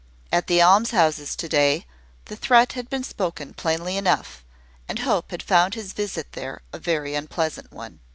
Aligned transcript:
At 0.31 0.47
the 0.47 0.63
almshouses 0.63 1.35
to 1.35 1.47
day, 1.47 1.85
the 2.25 2.35
threat 2.35 2.73
had 2.73 2.89
been 2.89 3.03
spoken 3.03 3.53
plainly 3.53 3.97
enough; 3.97 4.43
and 4.87 4.97
Hope 4.97 5.29
had 5.29 5.43
found 5.43 5.75
his 5.75 5.93
visit 5.93 6.31
there 6.31 6.63
a 6.73 6.79
very 6.79 7.13
unpleasant 7.13 7.71
one. 7.71 7.99